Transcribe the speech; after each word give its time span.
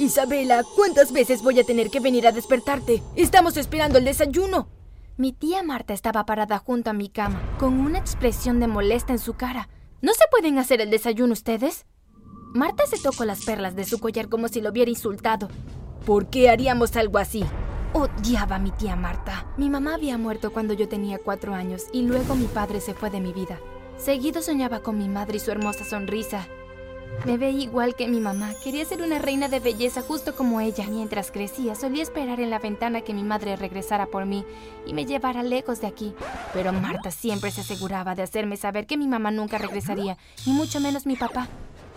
Isabela, 0.00 0.64
¿cuántas 0.76 1.12
veces 1.12 1.42
voy 1.42 1.60
a 1.60 1.64
tener 1.64 1.90
que 1.90 2.00
venir 2.00 2.26
a 2.26 2.32
despertarte? 2.32 3.02
Estamos 3.16 3.58
esperando 3.58 3.98
el 3.98 4.06
desayuno. 4.06 4.66
Mi 5.18 5.30
tía 5.30 5.62
Marta 5.62 5.92
estaba 5.92 6.24
parada 6.24 6.56
junto 6.56 6.88
a 6.88 6.94
mi 6.94 7.10
cama, 7.10 7.42
con 7.58 7.78
una 7.78 7.98
expresión 7.98 8.60
de 8.60 8.66
molesta 8.66 9.12
en 9.12 9.18
su 9.18 9.34
cara. 9.34 9.68
¿No 10.00 10.14
se 10.14 10.24
pueden 10.30 10.56
hacer 10.56 10.80
el 10.80 10.88
desayuno 10.88 11.34
ustedes? 11.34 11.84
Marta 12.54 12.86
se 12.86 12.98
tocó 12.98 13.26
las 13.26 13.44
perlas 13.44 13.76
de 13.76 13.84
su 13.84 13.98
collar 13.98 14.30
como 14.30 14.48
si 14.48 14.62
lo 14.62 14.70
hubiera 14.70 14.90
insultado. 14.90 15.50
¿Por 16.06 16.30
qué 16.30 16.48
haríamos 16.48 16.96
algo 16.96 17.18
así? 17.18 17.44
Odiaba 17.92 18.56
a 18.56 18.58
mi 18.58 18.70
tía 18.70 18.96
Marta. 18.96 19.52
Mi 19.58 19.68
mamá 19.68 19.96
había 19.96 20.16
muerto 20.16 20.50
cuando 20.50 20.72
yo 20.72 20.88
tenía 20.88 21.18
cuatro 21.18 21.52
años 21.52 21.82
y 21.92 22.02
luego 22.02 22.36
mi 22.36 22.46
padre 22.46 22.80
se 22.80 22.94
fue 22.94 23.10
de 23.10 23.20
mi 23.20 23.34
vida. 23.34 23.60
Seguido 23.98 24.40
soñaba 24.40 24.80
con 24.80 24.96
mi 24.96 25.10
madre 25.10 25.36
y 25.36 25.40
su 25.40 25.50
hermosa 25.50 25.84
sonrisa. 25.84 26.48
Me 27.24 27.36
veía 27.36 27.64
igual 27.64 27.94
que 27.94 28.08
mi 28.08 28.18
mamá. 28.18 28.52
Quería 28.64 28.84
ser 28.84 29.02
una 29.02 29.18
reina 29.18 29.48
de 29.48 29.60
belleza 29.60 30.00
justo 30.00 30.34
como 30.34 30.60
ella. 30.60 30.86
Mientras 30.88 31.30
crecía, 31.30 31.74
solía 31.74 32.02
esperar 32.02 32.40
en 32.40 32.50
la 32.50 32.58
ventana 32.58 33.02
que 33.02 33.12
mi 33.12 33.22
madre 33.22 33.56
regresara 33.56 34.06
por 34.06 34.24
mí 34.24 34.44
y 34.86 34.94
me 34.94 35.04
llevara 35.04 35.42
lejos 35.42 35.80
de 35.80 35.86
aquí. 35.86 36.14
Pero 36.54 36.72
Marta 36.72 37.10
siempre 37.10 37.50
se 37.50 37.60
aseguraba 37.60 38.14
de 38.14 38.22
hacerme 38.22 38.56
saber 38.56 38.86
que 38.86 38.96
mi 38.96 39.06
mamá 39.06 39.30
nunca 39.30 39.58
regresaría, 39.58 40.16
y 40.46 40.50
mucho 40.52 40.80
menos 40.80 41.04
mi 41.04 41.16
papá. 41.16 41.48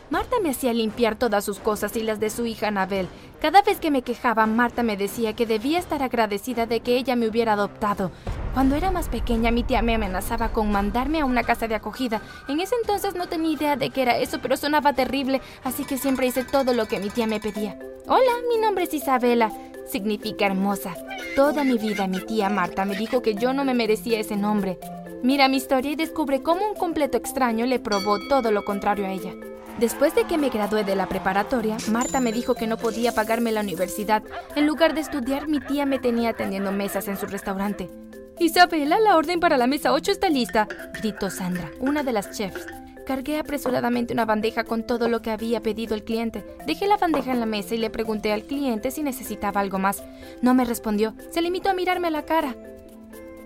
Marta 0.10 0.36
me 0.44 0.50
hacía 0.50 0.74
limpiar 0.74 1.16
todas 1.16 1.44
sus 1.44 1.60
cosas 1.60 1.96
y 1.96 2.04
las 2.04 2.20
de 2.20 2.30
su 2.30 2.46
hija 2.46 2.68
Anabel. 2.68 3.08
Cada 3.42 3.62
vez 3.62 3.80
que 3.80 3.92
me 3.92 4.04
quejaba, 4.04 4.46
Marta 4.46 4.84
me 4.84 4.98
decía 4.98 5.34
que 5.34 5.46
debía 5.46 5.80
estar 5.80 6.04
agradecida 6.04 6.66
de 6.66 6.82
que 6.82 6.98
ella 6.98 7.16
me 7.16 7.28
hubiera 7.28 7.54
adoptado. 7.54 8.12
Cuando 8.54 8.76
era 8.76 8.92
más 8.92 9.10
pequeña, 9.10 9.50
mi 9.50 9.64
tía 9.64 9.82
me 9.82 9.96
amenazaba 9.96 10.50
con 10.50 10.72
mandarme 10.72 11.22
a 11.22 11.26
una 11.26 11.44
casa 11.44 11.68
de 11.68 11.74
acogida. 11.74 12.22
En 12.48 12.60
ese 12.60 12.76
entonces 12.82 13.16
no 13.16 13.28
tenía 13.28 13.54
idea 13.54 13.76
de 13.76 13.90
qué 13.90 14.04
era 14.04 14.18
eso, 14.18 14.40
pero 14.42 14.58
sonaba 14.58 14.94
terrible, 14.94 15.42
así 15.64 15.86
que 15.86 15.98
siempre 15.98 16.28
hice 16.28 16.44
todo 16.44 16.74
lo 16.74 16.88
que 16.88 17.00
mi 17.00 17.10
tía 17.10 17.26
me 17.26 17.40
pedía. 17.40 17.80
Hola, 18.06 18.32
mi 18.48 18.58
nombre 18.62 18.84
es 18.84 18.94
Isabela. 18.94 19.52
Significa 19.88 20.46
hermosa. 20.46 20.94
Toda 21.36 21.64
mi 21.64 21.80
vida 21.80 22.06
mi 22.06 22.20
tía 22.20 22.50
Marta 22.50 22.86
me 22.86 22.96
dijo 22.96 23.24
que 23.24 23.34
yo 23.34 23.54
no 23.54 23.66
me 23.66 23.74
merecía 23.74 24.20
ese 24.20 24.36
nombre. 24.36 24.78
Mira 25.24 25.48
mi 25.48 25.58
historia 25.58 25.92
y 25.92 25.96
descubre 25.96 26.44
cómo 26.44 26.68
un 26.70 26.76
completo 26.76 27.18
extraño 27.18 27.66
le 27.66 27.80
probó 27.80 28.20
todo 28.28 28.52
lo 28.52 28.64
contrario 28.66 29.08
a 29.08 29.12
ella. 29.12 29.34
Después 29.80 30.14
de 30.14 30.26
que 30.26 30.38
me 30.38 30.50
gradué 30.50 30.84
de 30.84 30.96
la 30.96 31.08
preparatoria, 31.08 31.78
Marta 31.90 32.20
me 32.20 32.32
dijo 32.32 32.54
que 32.54 32.68
no 32.68 32.78
podía 32.78 33.14
pagarme 33.14 33.52
la 33.52 33.62
universidad. 33.62 34.22
En 34.56 34.68
lugar 34.68 34.94
de 34.94 35.02
estudiar, 35.02 35.48
mi 35.48 35.60
tía 35.60 35.88
me 35.88 35.98
tenía 35.98 36.30
atendiendo 36.30 36.72
mesas 36.72 37.08
en 37.08 37.18
su 37.18 37.26
restaurante. 37.26 37.90
Isabela, 38.40 39.00
la 39.00 39.16
orden 39.16 39.40
para 39.40 39.58
la 39.58 39.68
mesa 39.68 39.94
8 39.94 40.12
está 40.12 40.30
lista, 40.30 40.68
gritó 41.00 41.30
Sandra, 41.30 41.72
una 41.80 42.04
de 42.04 42.14
las 42.14 42.32
chefs. 42.32 42.66
Cargué 43.06 43.38
apresuradamente 43.38 44.14
una 44.14 44.26
bandeja 44.26 44.64
con 44.64 44.84
todo 44.84 45.08
lo 45.08 45.22
que 45.22 45.30
había 45.30 45.62
pedido 45.62 45.94
el 45.94 46.04
cliente. 46.04 46.44
Dejé 46.66 46.88
la 46.88 46.98
bandeja 46.98 47.32
en 47.32 47.40
la 47.40 47.46
mesa 47.46 47.76
y 47.76 47.78
le 47.78 47.90
pregunté 47.90 48.32
al 48.32 48.44
cliente 48.44 48.92
si 48.92 49.04
necesitaba 49.04 49.62
algo 49.62 49.78
más. 49.78 50.04
No 50.42 50.54
me 50.54 50.66
respondió, 50.66 51.14
se 51.30 51.42
limitó 51.42 51.70
a 51.70 51.74
mirarme 51.74 52.08
a 52.08 52.12
la 52.12 52.24
cara. 52.24 52.56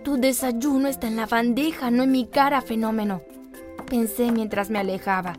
Tu 0.03 0.17
desayuno 0.17 0.87
está 0.87 1.07
en 1.07 1.17
la 1.17 1.25
bandeja, 1.25 1.91
no 1.91 2.03
en 2.03 2.11
mi 2.11 2.27
cara, 2.27 2.61
fenómeno. 2.61 3.21
Pensé 3.89 4.31
mientras 4.31 4.69
me 4.69 4.79
alejaba. 4.79 5.37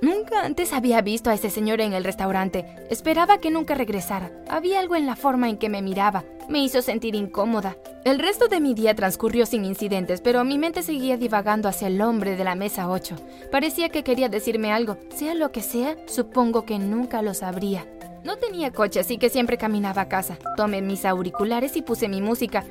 Nunca 0.00 0.44
antes 0.44 0.72
había 0.72 1.00
visto 1.00 1.28
a 1.28 1.34
ese 1.34 1.50
señor 1.50 1.80
en 1.80 1.92
el 1.92 2.04
restaurante. 2.04 2.64
Esperaba 2.88 3.38
que 3.38 3.50
nunca 3.50 3.74
regresara. 3.74 4.30
Había 4.48 4.78
algo 4.78 4.94
en 4.94 5.06
la 5.06 5.16
forma 5.16 5.48
en 5.48 5.58
que 5.58 5.68
me 5.68 5.82
miraba. 5.82 6.24
Me 6.48 6.60
hizo 6.60 6.82
sentir 6.82 7.16
incómoda. 7.16 7.76
El 8.04 8.20
resto 8.20 8.46
de 8.46 8.60
mi 8.60 8.74
día 8.74 8.94
transcurrió 8.94 9.44
sin 9.44 9.64
incidentes, 9.64 10.20
pero 10.20 10.44
mi 10.44 10.56
mente 10.56 10.82
seguía 10.82 11.16
divagando 11.16 11.68
hacia 11.68 11.88
el 11.88 12.00
hombre 12.00 12.36
de 12.36 12.44
la 12.44 12.54
mesa 12.54 12.88
8. 12.88 13.16
Parecía 13.50 13.88
que 13.88 14.04
quería 14.04 14.28
decirme 14.28 14.72
algo. 14.72 14.98
Sea 15.14 15.34
lo 15.34 15.50
que 15.50 15.62
sea, 15.62 15.96
supongo 16.06 16.64
que 16.64 16.78
nunca 16.78 17.20
lo 17.20 17.34
sabría. 17.34 17.84
No 18.24 18.36
tenía 18.36 18.72
coche, 18.72 19.00
así 19.00 19.18
que 19.18 19.30
siempre 19.30 19.58
caminaba 19.58 20.02
a 20.02 20.08
casa. 20.08 20.38
Tomé 20.56 20.80
mis 20.80 21.04
auriculares 21.04 21.76
y 21.76 21.82
puse 21.82 22.08
mi 22.08 22.20
música. 22.20 22.64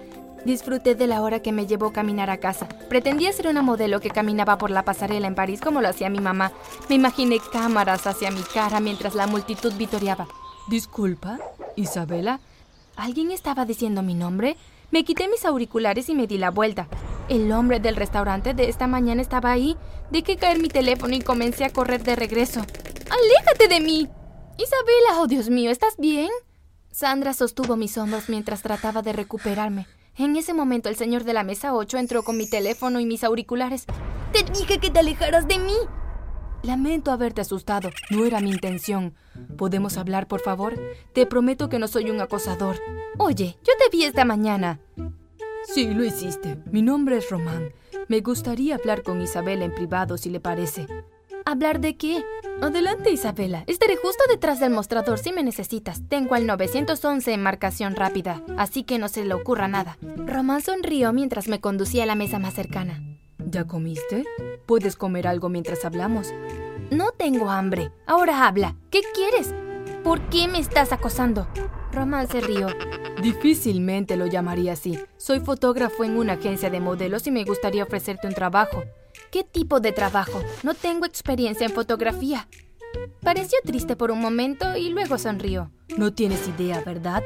Disfruté 0.48 0.96
de 0.96 1.08
la 1.08 1.22
hora 1.24 1.42
que 1.42 1.52
me 1.52 1.68
llevó 1.68 1.92
caminar 1.92 2.30
a 2.30 2.38
casa. 2.38 2.70
Pretendía 2.88 3.34
ser 3.34 3.50
una 3.50 3.62
modelo 3.62 4.00
que 4.00 4.10
caminaba 4.10 4.58
por 4.58 4.72
la 4.72 4.86
pasarela 4.86 5.28
en 5.28 5.36
París 5.36 5.60
como 5.60 5.82
lo 5.82 5.90
hacía 5.90 6.10
mi 6.10 6.22
mamá. 6.22 6.54
Me 6.88 6.96
imaginé 6.96 7.40
cámaras 7.52 8.08
hacia 8.08 8.32
mi 8.32 8.42
cara 8.44 8.80
mientras 8.80 9.14
la 9.14 9.28
multitud 9.28 9.74
vitoreaba. 9.74 10.26
Disculpa, 10.70 11.38
Isabela. 11.76 12.40
¿Alguien 12.96 13.32
estaba 13.32 13.66
diciendo 13.66 14.04
mi 14.04 14.14
nombre? 14.14 14.56
Me 14.90 15.04
quité 15.04 15.28
mis 15.28 15.44
auriculares 15.44 16.08
y 16.08 16.16
me 16.16 16.28
di 16.28 16.38
la 16.38 16.50
vuelta. 16.50 16.88
El 17.28 17.52
hombre 17.52 17.82
del 17.82 17.98
restaurante 17.98 18.54
de 18.54 18.70
esta 18.70 18.88
mañana 18.88 19.22
estaba 19.22 19.52
ahí. 19.52 19.76
Dejé 20.12 20.38
caer 20.38 20.62
mi 20.62 20.70
teléfono 20.70 21.14
y 21.14 21.20
comencé 21.20 21.66
a 21.66 21.74
correr 21.74 22.06
de 22.06 22.16
regreso. 22.16 22.62
¡Aléjate 22.62 23.68
de 23.68 23.82
mí! 23.82 24.08
Isabela, 24.58 25.22
oh 25.22 25.28
Dios 25.28 25.50
mío, 25.50 25.72
¿estás 25.72 25.98
bien? 25.98 26.30
Sandra 26.90 27.34
sostuvo 27.34 27.76
mis 27.76 27.98
hombros 27.98 28.30
mientras 28.30 28.62
trataba 28.62 29.02
de 29.02 29.12
recuperarme. 29.12 29.88
En 30.20 30.36
ese 30.36 30.54
momento 30.54 30.90
el 30.90 30.96
señor 30.96 31.26
de 31.26 31.34
la 31.34 31.44
mesa 31.44 31.76
8 31.76 32.00
entró 32.00 32.24
con 32.24 32.38
mi 32.38 32.50
teléfono 32.50 33.00
y 33.00 33.06
mis 33.06 33.24
auriculares. 33.24 33.86
¡Te 34.34 34.44
dije 34.52 34.80
que 34.80 34.90
te 34.90 35.00
alejaras 35.00 35.48
de 35.48 35.60
mí! 35.60 35.76
Lamento 36.64 37.12
haberte 37.12 37.42
asustado. 37.42 37.92
No 38.10 38.26
era 38.26 38.40
mi 38.40 38.50
intención. 38.50 39.14
¿Podemos 39.58 39.96
hablar, 39.98 40.28
por 40.28 40.42
favor? 40.42 40.74
Te 41.14 41.28
prometo 41.28 41.70
que 41.70 41.78
no 41.78 41.88
soy 41.88 42.10
un 42.10 42.20
acosador. 42.20 42.78
Oye, 43.20 43.58
yo 43.64 43.74
te 43.78 43.96
vi 43.96 44.06
esta 44.06 44.26
mañana. 44.26 44.80
Sí, 45.66 45.86
lo 45.94 46.04
hiciste. 46.04 46.58
Mi 46.72 46.82
nombre 46.82 47.18
es 47.18 47.30
Román. 47.30 47.72
Me 48.08 48.22
gustaría 48.22 48.76
hablar 48.76 49.04
con 49.04 49.22
Isabel 49.22 49.62
en 49.62 49.76
privado, 49.76 50.18
si 50.18 50.32
le 50.32 50.40
parece. 50.40 50.88
¿Hablar 51.46 51.80
de 51.80 51.96
qué? 51.96 52.24
Adelante, 52.62 53.12
Isabela. 53.12 53.64
Estaré 53.68 53.98
justo 53.98 54.24
detrás 54.30 54.60
del 54.60 54.72
mostrador 54.72 55.20
si 55.20 55.32
me 55.32 55.44
necesitas. 55.44 56.02
Tengo 56.10 56.34
al 56.34 56.48
911 56.48 57.34
en 57.34 57.44
marcación 57.44 57.96
rápida, 57.96 58.42
así 58.58 58.84
que 58.84 58.98
no 58.98 59.10
se 59.10 59.24
le 59.24 59.34
ocurra 59.36 59.68
nada. 59.68 59.98
Román 60.26 60.62
sonrió 60.62 61.14
mientras 61.14 61.48
me 61.48 61.62
conducía 61.62 62.04
a 62.04 62.08
la 62.08 62.16
mesa 62.16 62.40
más 62.40 62.56
cercana. 62.56 63.04
¿Ya 63.38 63.66
comiste? 63.66 64.26
¿Puedes 64.66 64.96
comer 64.96 65.28
algo 65.28 65.50
mientras 65.50 65.86
hablamos? 65.86 66.34
No 66.90 67.12
tengo 67.12 67.52
hambre. 67.52 67.92
Ahora 68.08 68.48
habla. 68.48 68.76
¿Qué 68.90 69.02
quieres? 69.14 69.54
¿Por 70.04 70.22
qué 70.30 70.48
me 70.48 70.60
estás 70.60 70.92
acosando? 70.92 71.48
Román 71.92 72.28
se 72.28 72.42
rió. 72.42 72.68
Difícilmente 73.22 74.18
lo 74.18 74.26
llamaría 74.26 74.74
así. 74.74 74.98
Soy 75.18 75.42
fotógrafo 75.42 76.04
en 76.04 76.18
una 76.18 76.34
agencia 76.34 76.70
de 76.72 76.80
modelos 76.80 77.28
y 77.28 77.32
me 77.32 77.44
gustaría 77.44 77.84
ofrecerte 77.84 78.28
un 78.28 78.34
trabajo. 78.34 78.84
¿Qué 79.32 79.44
tipo 79.44 79.80
de 79.80 79.92
trabajo? 79.92 80.42
No 80.64 80.74
tengo 80.74 81.06
experiencia 81.06 81.66
en 81.66 81.74
fotografía. 81.74 82.48
Pareció 83.22 83.58
triste 83.66 83.96
por 83.96 84.12
un 84.12 84.22
momento 84.22 84.78
y 84.78 84.90
luego 84.90 85.18
sonrió. 85.18 85.72
No 85.98 86.14
tienes 86.14 86.48
idea, 86.48 86.82
¿verdad? 86.86 87.24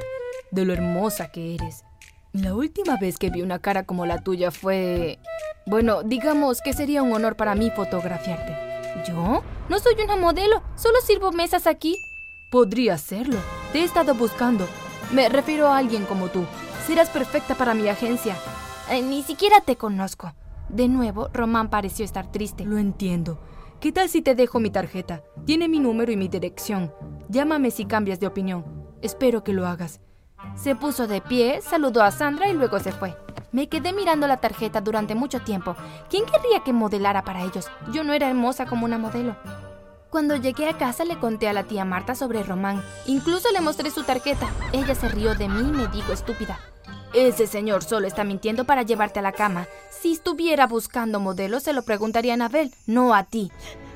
De 0.49 0.65
lo 0.65 0.73
hermosa 0.73 1.31
que 1.31 1.55
eres. 1.55 1.83
La 2.33 2.55
última 2.55 2.97
vez 2.97 3.17
que 3.17 3.29
vi 3.29 3.41
una 3.41 3.59
cara 3.59 3.85
como 3.85 4.05
la 4.05 4.23
tuya 4.23 4.51
fue... 4.51 5.19
Bueno, 5.67 6.01
digamos 6.01 6.61
que 6.61 6.73
sería 6.73 7.03
un 7.03 7.13
honor 7.13 7.35
para 7.35 7.53
mí 7.53 7.69
fotografiarte. 7.69 8.57
¿Yo? 9.07 9.43
No 9.69 9.79
soy 9.79 9.93
una 10.03 10.15
modelo, 10.15 10.63
solo 10.75 10.99
sirvo 11.01 11.31
mesas 11.31 11.67
aquí. 11.67 11.95
Podría 12.51 12.97
serlo. 12.97 13.37
Te 13.71 13.79
he 13.79 13.83
estado 13.83 14.15
buscando. 14.15 14.67
Me 15.11 15.29
refiero 15.29 15.67
a 15.67 15.77
alguien 15.77 16.05
como 16.05 16.29
tú. 16.29 16.45
Serás 16.87 17.09
perfecta 17.09 17.55
para 17.55 17.73
mi 17.73 17.87
agencia. 17.89 18.35
Eh, 18.89 19.01
ni 19.01 19.23
siquiera 19.23 19.61
te 19.61 19.75
conozco. 19.75 20.33
De 20.71 20.87
nuevo, 20.87 21.29
Román 21.33 21.69
pareció 21.69 22.05
estar 22.05 22.31
triste. 22.31 22.63
Lo 22.63 22.77
entiendo. 22.77 23.39
¿Qué 23.81 23.91
tal 23.91 24.07
si 24.07 24.21
te 24.21 24.35
dejo 24.35 24.61
mi 24.61 24.69
tarjeta? 24.69 25.21
Tiene 25.45 25.67
mi 25.67 25.79
número 25.79 26.13
y 26.13 26.15
mi 26.15 26.29
dirección. 26.29 26.93
Llámame 27.27 27.71
si 27.71 27.83
cambias 27.83 28.21
de 28.21 28.27
opinión. 28.27 28.63
Espero 29.01 29.43
que 29.43 29.51
lo 29.51 29.67
hagas. 29.67 29.99
Se 30.55 30.75
puso 30.75 31.07
de 31.07 31.19
pie, 31.19 31.61
saludó 31.61 32.01
a 32.03 32.11
Sandra 32.11 32.47
y 32.47 32.53
luego 32.53 32.79
se 32.79 32.93
fue. 32.93 33.17
Me 33.51 33.67
quedé 33.67 33.91
mirando 33.91 34.27
la 34.27 34.37
tarjeta 34.37 34.79
durante 34.79 35.13
mucho 35.13 35.41
tiempo. 35.41 35.75
¿Quién 36.09 36.23
querría 36.25 36.63
que 36.63 36.71
modelara 36.71 37.23
para 37.25 37.43
ellos? 37.43 37.67
Yo 37.91 38.05
no 38.05 38.13
era 38.13 38.29
hermosa 38.29 38.65
como 38.65 38.85
una 38.85 38.97
modelo. 38.97 39.35
Cuando 40.09 40.37
llegué 40.37 40.69
a 40.69 40.77
casa 40.77 41.03
le 41.03 41.19
conté 41.19 41.49
a 41.49 41.53
la 41.53 41.63
tía 41.63 41.83
Marta 41.83 42.15
sobre 42.15 42.43
Román. 42.43 42.81
Incluso 43.07 43.51
le 43.51 43.59
mostré 43.59 43.91
su 43.91 44.03
tarjeta. 44.03 44.47
Ella 44.71 44.95
se 44.95 45.09
rió 45.09 45.35
de 45.35 45.49
mí 45.49 45.59
y 45.59 45.73
me 45.73 45.87
dijo 45.87 46.13
estúpida. 46.13 46.59
Ese 47.13 47.45
señor 47.45 47.83
solo 47.83 48.07
está 48.07 48.23
mintiendo 48.23 48.63
para 48.63 48.83
llevarte 48.83 49.19
a 49.19 49.21
la 49.21 49.33
cama. 49.33 49.67
Si 50.01 50.13
estuviera 50.13 50.65
buscando 50.65 51.19
modelos, 51.19 51.61
se 51.61 51.73
lo 51.73 51.83
preguntaría 51.83 52.33
a 52.33 52.35
Anabel, 52.35 52.73
no 52.87 53.13
a 53.13 53.23
ti. 53.23 53.51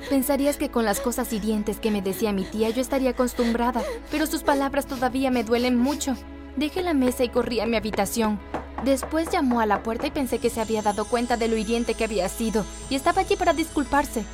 Pensarías 0.08 0.56
que 0.56 0.70
con 0.70 0.86
las 0.86 1.00
cosas 1.00 1.34
hirientes 1.34 1.80
que 1.80 1.90
me 1.90 2.04
decía 2.04 2.32
mi 2.32 2.44
tía 2.44 2.70
yo 2.70 2.80
estaría 2.80 3.10
acostumbrada, 3.10 3.82
pero 4.12 4.28
sus 4.28 4.44
palabras 4.44 4.86
todavía 4.86 5.32
me 5.32 5.44
duelen 5.44 5.76
mucho. 5.76 6.16
Dejé 6.58 6.84
la 6.84 6.94
mesa 6.94 7.24
y 7.24 7.30
corrí 7.30 7.60
a 7.60 7.66
mi 7.66 7.76
habitación. 7.76 8.40
Después 8.84 9.32
llamó 9.32 9.62
a 9.62 9.66
la 9.66 9.82
puerta 9.82 10.06
y 10.06 10.12
pensé 10.12 10.38
que 10.38 10.52
se 10.52 10.62
había 10.62 10.84
dado 10.84 11.06
cuenta 11.06 11.38
de 11.38 11.48
lo 11.48 11.58
hiriente 11.58 11.96
que 11.96 12.04
había 12.04 12.30
sido 12.30 12.66
y 12.92 12.94
estaba 12.94 13.22
allí 13.22 13.36
para 13.36 13.54
disculparse. 13.54 14.26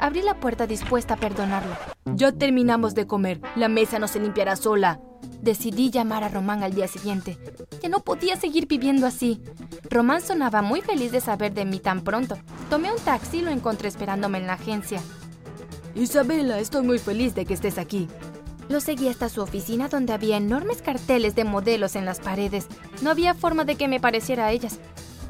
Abrí 0.00 0.22
la 0.22 0.40
puerta 0.40 0.66
dispuesta 0.66 1.14
a 1.14 1.16
perdonarlo. 1.18 1.76
Ya 2.06 2.32
terminamos 2.32 2.94
de 2.94 3.06
comer. 3.06 3.38
La 3.54 3.68
mesa 3.68 3.98
no 3.98 4.08
se 4.08 4.18
limpiará 4.18 4.56
sola. 4.56 4.98
Decidí 5.42 5.90
llamar 5.90 6.24
a 6.24 6.30
Román 6.30 6.62
al 6.62 6.72
día 6.72 6.88
siguiente. 6.88 7.36
Ya 7.82 7.90
no 7.90 8.00
podía 8.00 8.36
seguir 8.36 8.66
viviendo 8.66 9.06
así. 9.06 9.42
Román 9.90 10.22
sonaba 10.22 10.62
muy 10.62 10.80
feliz 10.80 11.12
de 11.12 11.20
saber 11.20 11.52
de 11.52 11.66
mí 11.66 11.80
tan 11.80 12.00
pronto. 12.00 12.38
Tomé 12.70 12.90
un 12.90 12.98
taxi 12.98 13.38
y 13.38 13.42
lo 13.42 13.50
encontré 13.50 13.88
esperándome 13.88 14.38
en 14.38 14.46
la 14.46 14.54
agencia. 14.54 15.02
Isabela, 15.94 16.58
estoy 16.60 16.82
muy 16.82 16.98
feliz 16.98 17.34
de 17.34 17.44
que 17.44 17.52
estés 17.52 17.76
aquí. 17.76 18.08
Lo 18.70 18.80
seguí 18.80 19.08
hasta 19.08 19.28
su 19.28 19.42
oficina 19.42 19.88
donde 19.88 20.14
había 20.14 20.38
enormes 20.38 20.80
carteles 20.80 21.34
de 21.34 21.44
modelos 21.44 21.94
en 21.94 22.06
las 22.06 22.20
paredes. 22.20 22.68
No 23.02 23.10
había 23.10 23.34
forma 23.34 23.64
de 23.64 23.74
que 23.74 23.86
me 23.86 24.00
pareciera 24.00 24.46
a 24.46 24.52
ellas. 24.52 24.78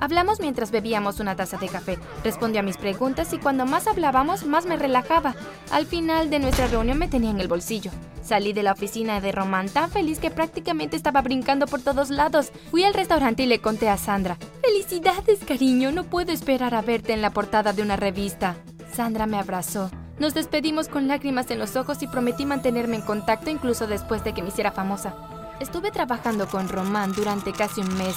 Hablamos 0.01 0.41
mientras 0.41 0.71
bebíamos 0.71 1.21
una 1.21 1.37
taza 1.37 1.59
de 1.59 1.69
café. 1.69 1.99
Respondió 2.25 2.61
a 2.61 2.63
mis 2.65 2.79
preguntas 2.79 3.35
y 3.35 3.39
cuando 3.39 3.67
más 3.67 3.87
hablábamos, 3.87 4.47
más 4.47 4.65
me 4.65 4.79
relajaba. 4.79 5.35
Al 5.71 5.85
final 5.85 6.31
de 6.31 6.39
nuestra 6.39 6.69
reunión 6.69 6.97
me 6.97 7.07
tenía 7.07 7.31
en 7.31 7.39
el 7.39 7.49
bolsillo. 7.49 7.91
Salí 8.23 8.55
de 8.55 8.63
la 8.63 8.73
oficina 8.73 9.21
de 9.21 9.31
Román 9.31 9.69
tan 9.69 9.91
feliz 9.91 10.19
que 10.19 10.31
prácticamente 10.31 10.97
estaba 10.97 11.21
brincando 11.21 11.67
por 11.67 11.83
todos 11.83 12.09
lados. 12.09 12.51
Fui 12.71 12.83
al 12.83 12.95
restaurante 12.95 13.43
y 13.43 13.47
le 13.47 13.61
conté 13.61 13.91
a 13.91 13.99
Sandra. 13.99 14.39
Felicidades, 14.63 15.41
cariño, 15.47 15.93
no 15.93 16.05
puedo 16.05 16.33
esperar 16.33 16.75
a 16.75 16.81
verte 16.81 17.13
en 17.13 17.21
la 17.21 17.31
portada 17.31 17.75
de 17.75 17.83
una 17.83 17.97
revista. 17.97 18.57
Sandra 18.95 19.27
me 19.27 19.39
abrazó. 19.39 19.91
Nos 20.19 20.33
despedimos 20.33 20.89
con 20.89 21.09
lágrimas 21.09 21.51
en 21.51 21.59
los 21.59 21.77
ojos 21.77 22.03
y 22.03 22.07
prometí 22.07 22.47
mantenerme 22.47 22.97
en 22.97 23.03
contacto 23.03 23.51
incluso 23.51 23.87
después 23.87 24.25
de 24.25 24.33
que 24.33 24.43
me 24.43 24.49
hiciera 24.49 24.73
famosa. 24.73 25.15
Estuve 25.61 25.91
trabajando 25.91 26.49
con 26.49 26.71
Román 26.71 27.13
durante 27.13 27.53
casi 27.53 27.83
un 27.83 27.99
mes. 27.99 28.17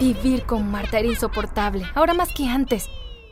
Vivir 0.00 0.44
con 0.44 0.70
Marta 0.70 0.98
era 0.98 1.08
insoportable, 1.08 1.84
ahora 1.94 2.14
más 2.14 2.32
que 2.32 2.48
antes. 2.48 2.88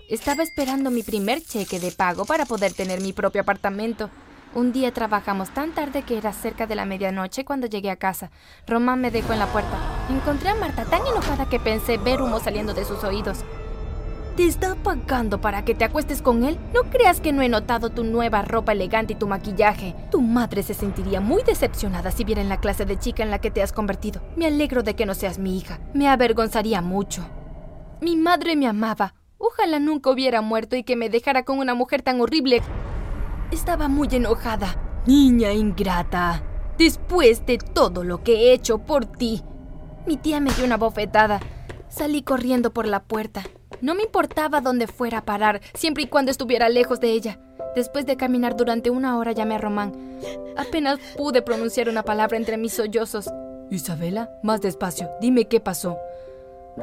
Estaba 0.08 0.42
esperando 0.42 0.90
mi 0.90 1.02
primer 1.02 1.42
cheque 1.42 1.80
de 1.80 1.90
pago 1.90 2.24
para 2.24 2.44
poder 2.44 2.72
tener 2.72 3.00
mi 3.00 3.12
propio 3.12 3.40
apartamento. 3.40 4.10
Un 4.54 4.72
día 4.72 4.92
trabajamos 4.92 5.50
tan 5.50 5.72
tarde 5.72 6.02
que 6.02 6.18
era 6.18 6.32
cerca 6.32 6.66
de 6.66 6.74
la 6.74 6.84
medianoche 6.84 7.44
cuando 7.44 7.66
llegué 7.66 7.90
a 7.90 7.96
casa. 7.96 8.30
Román 8.66 9.00
me 9.00 9.10
dejó 9.10 9.32
en 9.32 9.38
la 9.38 9.46
puerta. 9.46 9.78
Encontré 10.10 10.50
a 10.50 10.54
Marta 10.54 10.84
tan 10.84 11.06
enojada 11.06 11.48
que 11.48 11.60
pensé 11.60 11.98
ver 11.98 12.20
humo 12.20 12.40
saliendo 12.40 12.74
de 12.74 12.84
sus 12.84 13.02
oídos. 13.04 13.38
¿Te 14.36 14.46
está 14.46 14.74
pagando 14.76 15.40
para 15.40 15.64
que 15.64 15.74
te 15.74 15.84
acuestes 15.84 16.22
con 16.22 16.44
él? 16.44 16.56
No 16.72 16.84
creas 16.84 17.20
que 17.20 17.32
no 17.32 17.42
he 17.42 17.48
notado 17.48 17.90
tu 17.90 18.04
nueva 18.04 18.42
ropa 18.42 18.72
elegante 18.72 19.12
y 19.12 19.16
tu 19.16 19.26
maquillaje. 19.26 19.94
Tu 20.10 20.20
madre 20.22 20.62
se 20.62 20.72
sentiría 20.72 21.20
muy 21.20 21.42
decepcionada 21.42 22.10
si 22.10 22.24
viera 22.24 22.40
en 22.40 22.48
la 22.48 22.60
clase 22.60 22.86
de 22.86 22.98
chica 22.98 23.22
en 23.22 23.30
la 23.30 23.40
que 23.40 23.50
te 23.50 23.60
has 23.60 23.72
convertido. 23.72 24.22
Me 24.36 24.46
alegro 24.46 24.82
de 24.82 24.94
que 24.94 25.04
no 25.04 25.14
seas 25.14 25.38
mi 25.38 25.58
hija. 25.58 25.80
Me 25.94 26.08
avergonzaría 26.08 26.80
mucho. 26.80 27.22
Mi 28.00 28.16
madre 28.16 28.56
me 28.56 28.66
amaba. 28.66 29.14
Ojalá 29.36 29.78
nunca 29.78 30.10
hubiera 30.10 30.40
muerto 30.42 30.76
y 30.76 30.84
que 30.84 30.96
me 30.96 31.10
dejara 31.10 31.44
con 31.44 31.58
una 31.58 31.74
mujer 31.74 32.02
tan 32.02 32.20
horrible. 32.20 32.62
Estaba 33.50 33.88
muy 33.88 34.08
enojada. 34.12 35.02
Niña 35.06 35.52
ingrata. 35.52 36.42
Después 36.78 37.44
de 37.44 37.58
todo 37.58 38.04
lo 38.04 38.22
que 38.22 38.34
he 38.34 38.52
hecho 38.52 38.78
por 38.78 39.04
ti. 39.06 39.42
Mi 40.06 40.16
tía 40.16 40.40
me 40.40 40.52
dio 40.52 40.64
una 40.64 40.76
bofetada. 40.76 41.40
Salí 41.88 42.22
corriendo 42.22 42.72
por 42.72 42.86
la 42.86 43.02
puerta. 43.02 43.42
No 43.80 43.94
me 43.94 44.02
importaba 44.02 44.60
dónde 44.60 44.86
fuera 44.86 45.18
a 45.18 45.24
parar, 45.24 45.60
siempre 45.74 46.04
y 46.04 46.06
cuando 46.06 46.30
estuviera 46.30 46.68
lejos 46.68 47.00
de 47.00 47.10
ella. 47.12 47.38
Después 47.74 48.04
de 48.06 48.16
caminar 48.16 48.56
durante 48.56 48.90
una 48.90 49.16
hora 49.18 49.32
llamé 49.32 49.54
a 49.54 49.58
Román. 49.58 49.92
Apenas 50.56 50.98
pude 51.16 51.42
pronunciar 51.42 51.88
una 51.88 52.02
palabra 52.02 52.36
entre 52.36 52.56
mis 52.56 52.74
sollozos. 52.74 53.30
Isabela, 53.70 54.30
más 54.42 54.60
despacio, 54.60 55.08
dime 55.20 55.46
qué 55.46 55.60
pasó. 55.60 55.98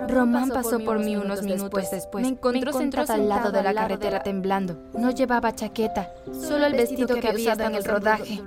Román 0.08 0.50
pasó 0.50 0.80
por 0.80 1.00
mí 1.00 1.16
unos 1.16 1.44
minutos 1.44 1.92
después. 1.92 2.22
Me 2.24 2.30
encontró 2.30 2.74
sentada 2.74 3.16
al 3.16 3.28
lado 3.28 3.52
de 3.52 3.64
la 3.64 3.74
carretera 3.74 4.24
temblando. 4.24 4.78
No 4.94 5.12
llevaba 5.12 5.54
chaqueta, 5.54 6.14
solo 6.32 6.66
el 6.66 6.74
vestido 6.74 7.16
que 7.16 7.28
había 7.28 7.54
usado 7.54 7.70
en 7.70 7.76
el 7.76 7.84
rodaje. 7.84 8.42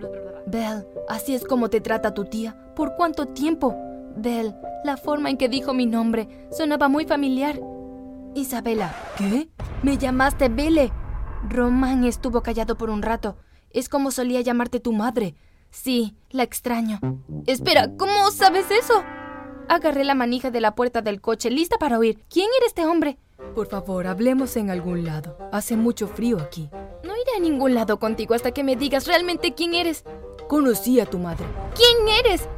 Belle, 0.47 0.87
¿así 1.09 1.35
es 1.35 1.45
como 1.45 1.71
te 1.71 1.81
trata 1.81 2.15
tu 2.15 2.25
tía? 2.25 2.57
¿Por 2.75 2.97
cuánto 2.97 3.27
tiempo? 3.27 3.77
Belle, 4.17 4.55
la 4.85 4.97
forma 4.97 5.31
en 5.31 5.37
que 5.37 5.49
dijo 5.49 5.75
mi 5.75 5.87
nombre 5.87 6.29
sonaba 6.51 6.89
muy 6.89 7.05
familiar. 7.05 7.61
Isabela. 8.35 8.95
¿Qué? 9.17 9.49
Me 9.83 9.99
llamaste 9.99 10.49
Belle. 10.49 10.93
Román 11.49 12.05
estuvo 12.05 12.43
callado 12.43 12.77
por 12.77 12.91
un 12.91 13.03
rato. 13.03 13.37
Es 13.71 13.89
como 13.89 14.11
solía 14.11 14.41
llamarte 14.41 14.81
tu 14.81 14.93
madre. 14.93 15.35
Sí, 15.71 16.17
la 16.31 16.43
extraño. 16.43 16.99
Espera, 17.47 17.97
¿cómo 17.97 18.31
sabes 18.31 18.71
eso? 18.71 19.03
Agarré 19.69 20.05
la 20.05 20.15
manija 20.15 20.51
de 20.51 20.61
la 20.61 20.75
puerta 20.75 21.01
del 21.01 21.21
coche, 21.21 21.51
lista 21.51 21.79
para 21.79 21.99
oír. 21.99 22.25
¿Quién 22.29 22.49
era 22.59 22.67
este 22.67 22.85
hombre? 22.85 23.19
Por 23.55 23.69
favor, 23.69 24.07
hablemos 24.07 24.57
en 24.57 24.71
algún 24.71 25.05
lado. 25.05 25.39
Hace 25.53 25.77
mucho 25.77 26.09
frío 26.09 26.39
aquí. 26.41 26.69
No 27.05 27.13
iré 27.17 27.37
a 27.37 27.41
ningún 27.41 27.75
lado 27.75 27.99
contigo 27.99 28.35
hasta 28.35 28.53
que 28.53 28.65
me 28.65 28.77
digas 28.77 29.07
realmente 29.07 29.55
quién 29.55 29.75
eres. 29.75 30.05
Conocí 30.49 30.99
a 31.01 31.07
tu 31.07 31.19
madre. 31.19 31.47
¿Quién 31.75 32.09
eres? 32.25 32.49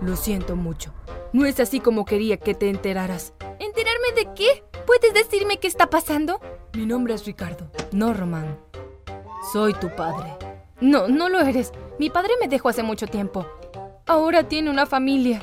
Lo 0.00 0.16
siento 0.16 0.56
mucho. 0.56 0.92
No 1.32 1.44
es 1.44 1.60
así 1.60 1.80
como 1.80 2.04
quería 2.04 2.38
que 2.38 2.54
te 2.54 2.70
enteraras. 2.70 3.34
¿Enterarme 3.58 4.12
de 4.16 4.34
qué? 4.34 4.64
¿Puedes 4.86 5.14
decirme 5.14 5.58
qué 5.58 5.68
está 5.68 5.88
pasando? 5.88 6.40
Mi 6.74 6.86
nombre 6.86 7.14
es 7.14 7.24
Ricardo, 7.24 7.70
no 7.92 8.12
Román. 8.14 8.58
Soy 9.52 9.74
tu 9.74 9.94
padre. 9.94 10.36
No, 10.80 11.08
no 11.08 11.28
lo 11.28 11.40
eres. 11.40 11.72
Mi 11.98 12.10
padre 12.10 12.32
me 12.40 12.48
dejó 12.48 12.68
hace 12.68 12.82
mucho 12.82 13.06
tiempo. 13.06 13.46
Ahora 14.06 14.48
tiene 14.48 14.70
una 14.70 14.86
familia. 14.86 15.42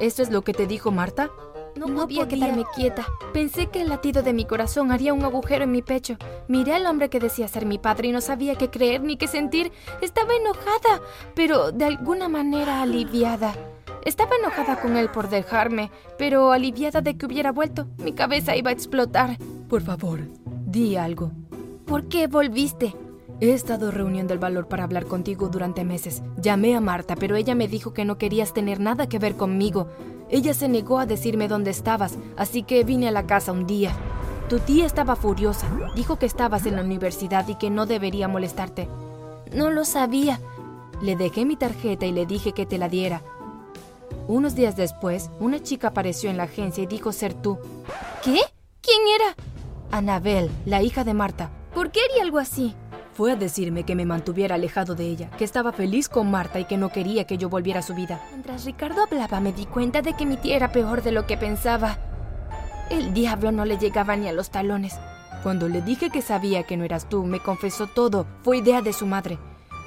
¿Eso 0.00 0.22
es 0.22 0.30
lo 0.30 0.42
que 0.42 0.52
te 0.52 0.66
dijo 0.66 0.90
Marta? 0.90 1.30
No, 1.74 1.86
podía, 1.86 2.28
quedarme 2.28 2.64
quieta. 2.74 3.06
Pensé 3.32 3.66
que 3.66 3.80
el 3.80 3.88
latido 3.88 4.22
de 4.22 4.32
mi 4.32 4.44
corazón 4.44 4.92
haría 4.92 5.14
un 5.14 5.24
agujero 5.24 5.64
en 5.64 5.72
mi 5.72 5.82
pecho. 5.82 6.16
Miré 6.46 6.74
al 6.74 6.86
hombre 6.86 7.08
que 7.08 7.18
decía 7.18 7.48
ser 7.48 7.66
mi 7.66 7.78
padre 7.78 8.08
y 8.08 8.12
no 8.12 8.20
sabía 8.20 8.56
qué 8.56 8.70
creer 8.70 9.02
ni 9.02 9.16
qué 9.16 9.26
sentir. 9.26 9.72
Estaba 10.00 10.34
enojada, 10.34 11.00
pero 11.34 11.72
de 11.72 11.86
alguna 11.86 12.28
manera 12.28 12.82
aliviada. 12.82 13.54
Estaba 14.04 14.36
enojada 14.36 14.80
con 14.80 14.96
él 14.96 15.08
por 15.10 15.28
dejarme, 15.28 15.90
pero 16.18 16.52
aliviada 16.52 17.00
de 17.00 17.16
que 17.16 17.26
hubiera 17.26 17.52
vuelto. 17.52 17.86
Mi 17.98 18.12
cabeza 18.12 18.56
iba 18.56 18.70
a 18.70 18.72
explotar. 18.72 19.38
Por 19.68 19.82
favor, 19.82 20.20
di 20.66 20.96
algo. 20.96 21.30
¿Por 21.86 22.08
qué 22.08 22.26
volviste? 22.26 22.94
He 23.40 23.52
estado 23.52 23.90
reuniendo 23.90 24.32
el 24.32 24.38
valor 24.38 24.68
para 24.68 24.84
hablar 24.84 25.06
contigo 25.06 25.48
durante 25.48 25.84
meses. 25.84 26.22
Llamé 26.36 26.76
a 26.76 26.80
Marta, 26.80 27.16
pero 27.16 27.36
ella 27.36 27.54
me 27.54 27.68
dijo 27.68 27.92
que 27.92 28.04
no 28.04 28.18
querías 28.18 28.52
tener 28.52 28.80
nada 28.80 29.08
que 29.08 29.18
ver 29.18 29.36
conmigo. 29.36 29.88
Ella 30.30 30.54
se 30.54 30.68
negó 30.68 30.98
a 30.98 31.06
decirme 31.06 31.48
dónde 31.48 31.70
estabas, 31.70 32.18
así 32.36 32.62
que 32.62 32.84
vine 32.84 33.08
a 33.08 33.12
la 33.12 33.26
casa 33.26 33.52
un 33.52 33.66
día. 33.66 33.92
Tu 34.48 34.58
tía 34.58 34.86
estaba 34.86 35.16
furiosa. 35.16 35.66
Dijo 35.94 36.18
que 36.18 36.26
estabas 36.26 36.66
en 36.66 36.76
la 36.76 36.82
universidad 36.82 37.46
y 37.48 37.54
que 37.54 37.70
no 37.70 37.86
debería 37.86 38.28
molestarte. 38.28 38.88
No 39.54 39.70
lo 39.70 39.84
sabía. 39.84 40.40
Le 41.02 41.16
dejé 41.16 41.44
mi 41.44 41.56
tarjeta 41.56 42.06
y 42.06 42.12
le 42.12 42.26
dije 42.26 42.52
que 42.52 42.66
te 42.66 42.78
la 42.78 42.88
diera. 42.88 43.22
Unos 44.28 44.54
días 44.54 44.76
después, 44.76 45.30
una 45.40 45.62
chica 45.62 45.88
apareció 45.88 46.30
en 46.30 46.36
la 46.36 46.44
agencia 46.44 46.84
y 46.84 46.86
dijo 46.86 47.12
ser 47.12 47.34
tú. 47.34 47.58
¿Qué? 48.22 48.40
¿Quién 48.80 49.00
era? 49.14 49.34
Anabel, 49.90 50.50
la 50.64 50.82
hija 50.82 51.04
de 51.04 51.14
Marta. 51.14 51.50
¿Por 51.74 51.90
qué 51.90 52.00
haría 52.08 52.22
algo 52.22 52.38
así? 52.38 52.74
Fue 53.14 53.32
a 53.32 53.36
decirme 53.36 53.84
que 53.84 53.94
me 53.94 54.06
mantuviera 54.06 54.54
alejado 54.54 54.94
de 54.94 55.04
ella, 55.04 55.30
que 55.36 55.44
estaba 55.44 55.72
feliz 55.72 56.08
con 56.08 56.30
Marta 56.30 56.58
y 56.58 56.64
que 56.64 56.78
no 56.78 56.88
quería 56.88 57.26
que 57.26 57.36
yo 57.36 57.50
volviera 57.50 57.80
a 57.80 57.82
su 57.82 57.94
vida. 57.94 58.22
Mientras 58.30 58.64
Ricardo 58.64 59.02
hablaba, 59.02 59.40
me 59.40 59.52
di 59.52 59.66
cuenta 59.66 60.00
de 60.00 60.14
que 60.14 60.24
mi 60.24 60.38
tía 60.38 60.56
era 60.56 60.72
peor 60.72 61.02
de 61.02 61.12
lo 61.12 61.26
que 61.26 61.36
pensaba. 61.36 61.98
El 62.88 63.12
diablo 63.12 63.52
no 63.52 63.64
le 63.66 63.76
llegaba 63.76 64.16
ni 64.16 64.28
a 64.28 64.32
los 64.32 64.50
talones. 64.50 64.98
Cuando 65.42 65.68
le 65.68 65.82
dije 65.82 66.08
que 66.10 66.22
sabía 66.22 66.62
que 66.62 66.76
no 66.76 66.84
eras 66.84 67.08
tú, 67.08 67.24
me 67.24 67.40
confesó 67.40 67.86
todo. 67.86 68.26
Fue 68.42 68.58
idea 68.58 68.80
de 68.80 68.92
su 68.92 69.06
madre. 69.06 69.38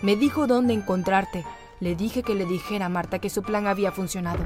Me 0.01 0.15
dijo 0.15 0.46
dónde 0.46 0.74
encontrarte, 0.74 1.44
le 1.86 1.96
dije 1.96 2.24
que 2.24 2.34
le 2.34 2.46
dijera 2.46 2.88
a 2.88 2.89
Marta 2.89 3.20
que 3.20 3.30
su 3.30 3.44
plan 3.44 3.68
había 3.68 3.92
funcionado. 3.92 4.44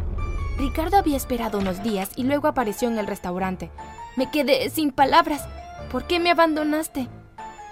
Ricardo 0.58 0.98
había 0.98 1.16
esperado 1.16 1.58
unos 1.58 1.82
días 1.82 2.12
y 2.18 2.24
luego 2.24 2.50
apareció 2.50 2.90
en 2.90 2.98
el 2.98 3.08
restaurante. 3.08 3.72
Me 4.18 4.30
quedé 4.30 4.70
sin 4.70 4.92
palabras. 4.92 5.48
¿Por 5.90 6.06
qué 6.06 6.20
me 6.20 6.32
abandonaste? 6.32 7.08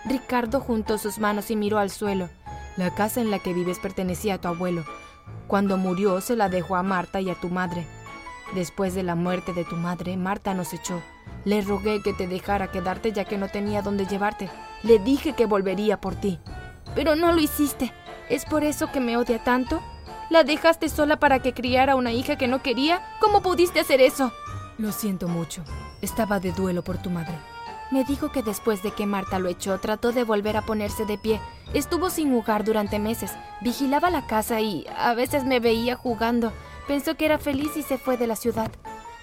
Ricardo 0.06 0.62
juntó 0.62 0.98
sus 0.98 1.20
manos 1.20 1.52
y 1.52 1.58
miró 1.58 1.80
al 1.80 1.90
suelo. 1.90 2.30
La 2.78 2.96
casa 2.96 3.20
en 3.20 3.30
la 3.30 3.40
que 3.40 3.52
vives 3.54 3.78
pertenecía 3.80 4.36
a 4.36 4.38
tu 4.38 4.48
abuelo. 4.48 4.86
Cuando 5.48 5.76
murió 5.76 6.22
se 6.22 6.38
la 6.38 6.48
dejó 6.48 6.78
a 6.78 6.84
Marta 6.84 7.20
y 7.20 7.30
a 7.30 7.36
tu 7.36 7.50
madre. 7.50 7.86
Después 8.56 8.96
de 8.96 9.04
la 9.04 9.16
muerte 9.16 9.52
de 9.52 9.66
tu 9.66 9.76
madre, 9.76 10.16
Marta 10.16 10.54
nos 10.54 10.74
echó. 10.74 11.02
Le 11.44 11.60
rogué 11.60 12.02
que 12.02 12.14
te 12.14 12.26
dejara 12.26 12.72
quedarte 12.72 13.12
ya 13.12 13.26
que 13.26 13.38
no 13.38 13.50
tenía 13.50 13.82
dónde 13.82 14.06
llevarte. 14.06 14.50
Le 14.84 14.98
dije 14.98 15.34
que 15.34 15.46
volvería 15.46 16.00
por 16.00 16.16
ti. 16.16 16.40
Pero 16.96 17.18
no 17.18 17.34
lo 17.34 17.42
hiciste. 17.42 17.92
¿Es 18.30 18.46
por 18.46 18.64
eso 18.64 18.92
que 18.92 19.00
me 19.00 19.18
odia 19.18 19.44
tanto? 19.44 19.82
¿La 20.30 20.44
dejaste 20.44 20.90
sola 20.90 21.18
para 21.18 21.40
que 21.40 21.54
criara 21.54 21.96
una 21.96 22.12
hija 22.12 22.38
que 22.38 22.48
no 22.48 22.62
quería? 22.62 23.02
¿Cómo 23.22 23.42
pudiste 23.42 23.80
hacer 23.80 24.02
eso? 24.02 24.34
Lo 24.78 24.92
siento 24.92 25.28
mucho. 25.28 25.64
Estaba 26.02 26.40
de 26.40 26.52
duelo 26.52 26.84
por 26.84 26.98
tu 26.98 27.10
madre. 27.10 27.34
Me 27.90 28.04
dijo 28.04 28.32
que 28.32 28.44
después 28.44 28.84
de 28.84 28.92
que 28.92 29.06
Marta 29.06 29.40
lo 29.40 29.48
echó, 29.48 29.80
trató 29.80 30.12
de 30.12 30.26
volver 30.26 30.58
a 30.58 30.62
ponerse 30.64 31.06
de 31.06 31.18
pie. 31.18 31.40
Estuvo 31.74 32.10
sin 32.10 32.32
jugar 32.32 32.66
durante 32.66 33.00
meses. 33.00 33.32
Vigilaba 33.62 34.10
la 34.10 34.28
casa 34.28 34.60
y 34.60 34.86
a 34.98 35.14
veces 35.14 35.46
me 35.46 35.62
veía 35.62 35.96
jugando. 35.96 36.52
Pensó 36.88 37.16
que 37.16 37.26
era 37.26 37.40
feliz 37.40 37.78
y 37.78 37.84
se 37.84 37.98
fue 37.98 38.18
de 38.18 38.28
la 38.28 38.36
ciudad. 38.36 38.70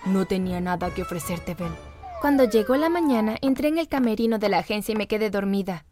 No 0.07 0.25
tenía 0.25 0.61
nada 0.63 0.93
que 0.95 1.03
ofrecerte, 1.03 1.55
Ben. 1.55 1.75
Cuando 2.23 2.45
llegó 2.45 2.77
la 2.77 2.89
mañana, 2.89 3.37
entré 3.43 3.69
en 3.69 3.77
el 3.77 3.89
camerino 3.89 4.39
de 4.39 4.49
la 4.49 4.59
agencia 4.59 4.93
y 4.93 4.97
me 4.97 5.09
quedé 5.09 5.29
dormida. 5.29 5.85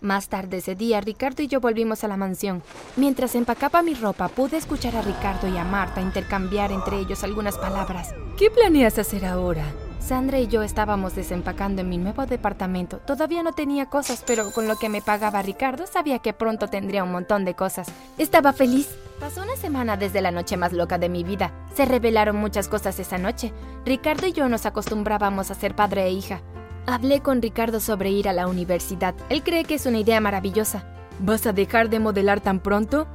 Más 0.00 0.28
tarde 0.28 0.58
ese 0.58 0.74
día, 0.74 1.00
Ricardo 1.02 1.42
y 1.42 1.46
yo 1.46 1.60
volvimos 1.60 2.04
a 2.04 2.08
la 2.08 2.16
mansión. 2.16 2.62
Mientras 2.96 3.34
empacaba 3.34 3.82
mi 3.82 3.92
ropa, 3.94 4.28
pude 4.28 4.56
escuchar 4.56 4.96
a 4.96 5.02
Ricardo 5.02 5.46
y 5.46 5.58
a 5.58 5.64
Marta 5.64 6.00
intercambiar 6.00 6.72
entre 6.72 6.98
ellos 6.98 7.22
algunas 7.22 7.58
palabras. 7.58 8.14
¿Qué 8.38 8.50
planeas 8.50 8.98
hacer 8.98 9.26
ahora? 9.26 9.64
Sandra 10.00 10.38
y 10.38 10.46
yo 10.46 10.62
estábamos 10.62 11.14
desempacando 11.14 11.82
en 11.82 11.90
mi 11.90 11.98
nuevo 11.98 12.24
departamento. 12.24 12.96
Todavía 12.98 13.42
no 13.42 13.52
tenía 13.52 13.86
cosas, 13.86 14.24
pero 14.26 14.50
con 14.52 14.66
lo 14.66 14.76
que 14.76 14.88
me 14.88 15.02
pagaba 15.02 15.42
Ricardo 15.42 15.86
sabía 15.86 16.18
que 16.20 16.32
pronto 16.32 16.68
tendría 16.68 17.04
un 17.04 17.12
montón 17.12 17.44
de 17.44 17.54
cosas. 17.54 17.88
Estaba 18.16 18.54
feliz. 18.54 18.88
Pasó 19.20 19.42
una 19.42 19.56
semana 19.56 19.98
desde 19.98 20.22
la 20.22 20.30
noche 20.30 20.56
más 20.56 20.72
loca 20.72 20.96
de 20.96 21.10
mi 21.10 21.24
vida. 21.24 21.52
Se 21.76 21.84
revelaron 21.84 22.36
muchas 22.36 22.68
cosas 22.68 22.98
esa 22.98 23.18
noche. 23.18 23.52
Ricardo 23.84 24.26
y 24.26 24.32
yo 24.32 24.48
nos 24.48 24.64
acostumbrábamos 24.64 25.50
a 25.50 25.54
ser 25.54 25.76
padre 25.76 26.04
e 26.04 26.10
hija. 26.10 26.40
Hablé 26.86 27.20
con 27.20 27.42
Ricardo 27.42 27.80
sobre 27.80 28.10
ir 28.10 28.28
a 28.28 28.32
la 28.32 28.46
universidad. 28.46 29.14
Él 29.28 29.42
cree 29.42 29.64
que 29.64 29.74
es 29.74 29.86
una 29.86 29.98
idea 29.98 30.20
maravillosa. 30.20 30.84
¿Vas 31.20 31.46
a 31.46 31.52
dejar 31.52 31.90
de 31.90 32.00
modelar 32.00 32.40
tan 32.40 32.60
pronto? 32.60 33.06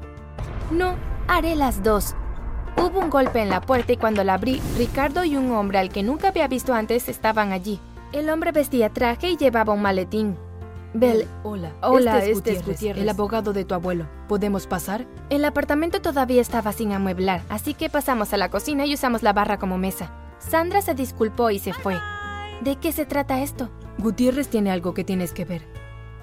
No, 0.72 0.96
haré 1.28 1.56
las 1.56 1.84
dos. 1.84 2.16
Hubo 2.78 3.00
un 3.00 3.10
golpe 3.10 3.42
en 3.42 3.50
la 3.50 3.62
puerta 3.62 3.94
y 3.94 3.98
cuando 3.98 4.24
la 4.24 4.36
abrí, 4.36 4.62
Ricardo 4.78 5.24
y 5.24 5.36
un 5.36 5.52
hombre 5.52 5.80
al 5.80 5.90
que 5.90 6.04
nunca 6.04 6.28
había 6.30 6.48
visto 6.48 6.74
antes 6.74 7.10
estaban 7.10 7.52
allí. 7.52 7.80
El 8.12 8.30
hombre 8.30 8.52
vestía 8.52 8.90
traje 8.90 9.32
y 9.32 9.38
llevaba 9.38 9.74
un 9.74 9.82
maletín. 9.82 10.38
Bell, 10.94 11.28
hola. 11.44 11.74
Hola, 11.82 12.20
este 12.20 12.32
es, 12.32 12.38
este 12.38 12.52
es 12.52 12.58
Gutiérrez, 12.60 12.78
Gutiérrez. 12.78 13.04
el 13.04 13.10
abogado 13.10 13.52
de 13.52 13.66
tu 13.66 13.76
abuelo. 13.76 14.08
¿Podemos 14.30 14.68
pasar? 14.68 15.06
El 15.30 15.44
apartamento 15.44 16.02
todavía 16.02 16.42
estaba 16.42 16.72
sin 16.72 16.94
amueblar, 16.94 17.42
así 17.50 17.74
que 17.74 17.90
pasamos 17.90 18.32
a 18.32 18.38
la 18.38 18.50
cocina 18.50 18.86
y 18.86 18.94
usamos 18.94 19.22
la 19.22 19.34
barra 19.34 19.58
como 19.58 19.78
mesa. 19.78 20.12
Sandra 20.40 20.82
se 20.82 20.94
disculpó 20.94 21.50
y 21.50 21.60
se 21.60 21.74
fue. 21.74 21.98
¿De 22.62 22.78
qué 22.78 22.92
se 22.92 23.06
trata 23.06 23.42
esto? 23.42 23.70
Gutiérrez 23.98 24.48
tiene 24.48 24.72
algo 24.72 24.94
que 24.94 25.04
tienes 25.04 25.34
que 25.34 25.46
ver. 25.46 25.62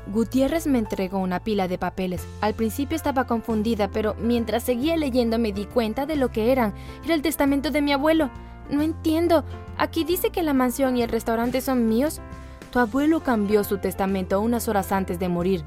Gutiérrez 0.09 0.67
me 0.67 0.79
entregó 0.79 1.19
una 1.19 1.41
pila 1.41 1.69
de 1.69 1.79
papeles. 1.79 2.27
Al 2.41 2.55
principio 2.55 2.97
estaba 2.97 3.27
confundida, 3.27 3.89
pero 3.89 4.15
mientras 4.19 4.65
seguía 4.65 4.97
leyendo 4.97 5.39
me 5.39 5.53
di 5.53 5.67
cuenta 5.67 6.07
de 6.07 6.17
lo 6.17 6.31
que 6.31 6.51
eran. 6.51 6.75
Era 7.05 7.15
el 7.15 7.23
testamento 7.23 7.71
de 7.71 7.83
mi 7.83 7.93
abuelo. 7.93 8.31
No 8.71 8.83
entiendo. 8.83 9.45
Aquí 9.79 10.05
dice 10.05 10.31
que 10.31 10.43
la 10.43 10.55
mansión 10.55 10.97
y 10.97 11.03
el 11.03 11.09
restaurante 11.09 11.61
son 11.61 11.89
míos. 11.89 12.21
Tu 12.71 12.79
abuelo 12.79 13.23
cambió 13.23 13.63
su 13.63 13.79
testamento 13.79 14.41
unas 14.41 14.67
horas 14.67 14.91
antes 14.91 15.19
de 15.19 15.29
morir. 15.29 15.65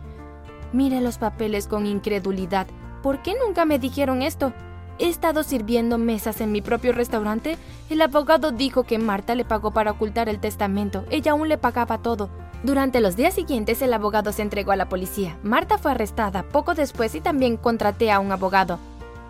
Mire 0.73 0.99
los 0.99 1.17
papeles 1.17 1.67
con 1.67 1.85
incredulidad. 1.85 2.67
¿Por 3.03 3.21
qué 3.21 3.35
nunca 3.45 3.65
me 3.65 3.79
dijeron 3.79 4.21
esto? 4.21 4.51
He 4.97 5.09
estado 5.09 5.43
sirviendo 5.43 5.97
mesas 5.97 6.39
en 6.39 6.51
mi 6.51 6.61
propio 6.61 6.93
restaurante. 6.93 7.57
El 7.89 8.01
abogado 8.01 8.51
dijo 8.51 8.83
que 8.83 8.97
Marta 8.97 9.35
le 9.35 9.43
pagó 9.43 9.71
para 9.71 9.91
ocultar 9.91 10.29
el 10.29 10.39
testamento. 10.39 11.03
Ella 11.09 11.33
aún 11.33 11.49
le 11.49 11.57
pagaba 11.57 11.97
todo. 11.97 12.29
Durante 12.63 13.01
los 13.01 13.15
días 13.15 13.33
siguientes 13.33 13.81
el 13.81 13.93
abogado 13.93 14.31
se 14.31 14.41
entregó 14.41 14.71
a 14.71 14.77
la 14.77 14.87
policía. 14.87 15.37
Marta 15.43 15.77
fue 15.77 15.91
arrestada 15.91 16.43
poco 16.43 16.75
después 16.75 17.13
y 17.13 17.21
también 17.21 17.57
contraté 17.57 18.09
a 18.09 18.19
un 18.19 18.31
abogado. 18.31 18.79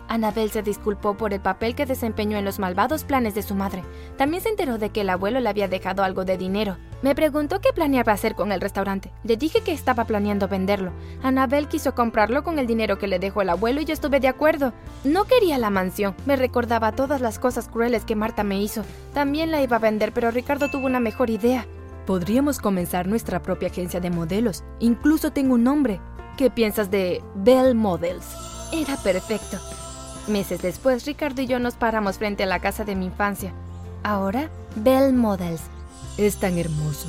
Anabel 0.08 0.50
se 0.50 0.62
disculpó 0.62 1.16
por 1.16 1.32
el 1.32 1.40
papel 1.40 1.74
que 1.74 1.86
desempeñó 1.86 2.38
en 2.38 2.44
los 2.44 2.58
malvados 2.58 3.04
planes 3.04 3.34
de 3.34 3.42
su 3.42 3.54
madre. 3.54 3.82
También 4.16 4.42
se 4.42 4.48
enteró 4.48 4.78
de 4.78 4.90
que 4.90 5.02
el 5.02 5.10
abuelo 5.10 5.40
le 5.40 5.48
había 5.48 5.68
dejado 5.68 6.04
algo 6.04 6.24
de 6.24 6.38
dinero. 6.38 6.76
Me 7.02 7.14
preguntó 7.14 7.60
qué 7.60 7.72
planeaba 7.74 8.12
hacer 8.12 8.34
con 8.34 8.52
el 8.52 8.60
restaurante. 8.60 9.12
Le 9.22 9.36
dije 9.36 9.60
que 9.60 9.72
estaba 9.72 10.04
planeando 10.04 10.48
venderlo. 10.48 10.92
Anabel 11.22 11.68
quiso 11.68 11.94
comprarlo 11.94 12.42
con 12.42 12.58
el 12.58 12.66
dinero 12.66 12.98
que 12.98 13.06
le 13.06 13.18
dejó 13.18 13.42
el 13.42 13.50
abuelo 13.50 13.80
y 13.80 13.84
yo 13.84 13.92
estuve 13.92 14.20
de 14.20 14.28
acuerdo. 14.28 14.72
No 15.04 15.24
quería 15.24 15.58
la 15.58 15.70
mansión. 15.70 16.14
Me 16.24 16.36
recordaba 16.36 16.92
todas 16.92 17.20
las 17.20 17.38
cosas 17.38 17.68
crueles 17.68 18.04
que 18.04 18.16
Marta 18.16 18.44
me 18.44 18.60
hizo. 18.60 18.82
También 19.12 19.50
la 19.50 19.62
iba 19.62 19.76
a 19.76 19.80
vender, 19.80 20.12
pero 20.12 20.30
Ricardo 20.30 20.70
tuvo 20.70 20.86
una 20.86 21.00
mejor 21.00 21.30
idea. 21.30 21.66
Podríamos 22.06 22.60
comenzar 22.60 23.08
nuestra 23.08 23.42
propia 23.42 23.68
agencia 23.68 24.00
de 24.00 24.10
modelos. 24.10 24.64
Incluso 24.78 25.32
tengo 25.32 25.54
un 25.54 25.64
nombre. 25.64 26.00
¿Qué 26.36 26.50
piensas 26.50 26.90
de 26.90 27.22
Bell 27.34 27.74
Models? 27.74 28.26
Era 28.72 28.96
perfecto. 28.96 29.58
Meses 30.28 30.60
después, 30.60 31.06
Ricardo 31.06 31.42
y 31.42 31.46
yo 31.46 31.58
nos 31.60 31.74
paramos 31.74 32.18
frente 32.18 32.42
a 32.42 32.46
la 32.46 32.58
casa 32.58 32.84
de 32.84 32.96
mi 32.96 33.06
infancia. 33.06 33.52
Ahora, 34.02 34.50
Bell 34.74 35.12
Models. 35.12 35.62
Es 36.18 36.36
tan 36.36 36.58
hermoso. 36.58 37.08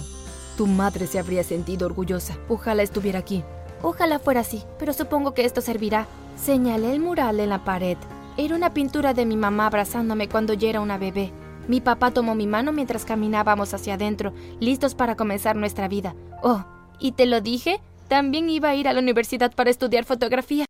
Tu 0.58 0.68
madre 0.68 1.08
se 1.08 1.20
habría 1.20 1.44
sentido 1.44 1.86
orgullosa. 1.86 2.38
Ojalá 2.48 2.84
estuviera 2.84 3.20
aquí. 3.20 3.44
Ojalá 3.84 4.18
fuera 4.18 4.42
así, 4.42 4.64
pero 4.80 4.94
supongo 4.94 5.34
que 5.34 5.46
esto 5.46 5.62
servirá. 5.62 6.08
Señalé 6.36 6.94
el 6.94 7.00
mural 7.00 7.40
en 7.40 7.50
la 7.50 7.64
pared. 7.64 7.98
Era 8.38 8.56
una 8.56 8.74
pintura 8.74 9.14
de 9.14 9.26
mi 9.26 9.36
mamá 9.36 9.68
abrazándome 9.68 10.30
cuando 10.30 10.54
yo 10.54 10.68
era 10.68 10.82
una 10.82 10.98
bebé. 10.98 11.32
Mi 11.68 11.82
papá 11.82 12.12
tomó 12.12 12.34
mi 12.34 12.48
mano 12.48 12.72
mientras 12.72 13.06
caminábamos 13.06 13.74
hacia 13.74 13.96
adentro, 13.96 14.34
listos 14.60 14.96
para 14.96 15.16
comenzar 15.16 15.56
nuestra 15.56 15.88
vida. 15.88 16.16
Oh, 16.42 16.64
¿y 17.00 17.12
te 17.12 17.26
lo 17.26 17.42
dije? 17.42 17.82
También 18.08 18.50
iba 18.50 18.70
a 18.70 18.76
ir 18.76 18.88
a 18.88 18.94
la 18.94 19.02
universidad 19.02 19.54
para 19.54 19.70
estudiar 19.70 20.06
fotografía. 20.06 20.66